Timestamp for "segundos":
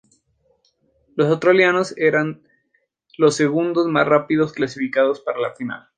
3.35-3.85